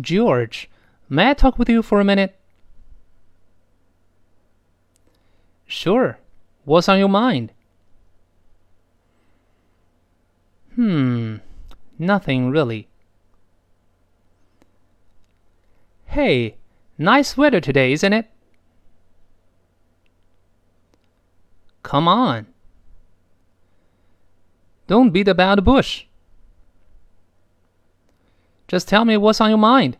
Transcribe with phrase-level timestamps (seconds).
[0.00, 0.70] George,
[1.08, 2.38] may I talk with you for a minute?
[5.66, 6.18] Sure.
[6.64, 7.52] What's on your mind?
[10.74, 11.36] Hmm,
[11.98, 12.88] nothing really.
[16.06, 16.56] Hey,
[16.98, 18.30] nice weather today, isn't it?
[21.82, 22.46] Come on.
[24.86, 26.04] Don't beat about the bush.
[28.72, 29.98] Just tell me what's on your mind.